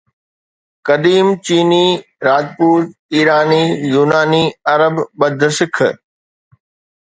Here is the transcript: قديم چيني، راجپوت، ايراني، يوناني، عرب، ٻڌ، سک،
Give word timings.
قديم 0.87 1.27
چيني، 1.49 1.85
راجپوت، 2.27 2.85
ايراني، 3.13 3.61
يوناني، 3.93 4.41
عرب، 4.73 4.95
ٻڌ، 5.19 5.39
سک، 5.61 5.75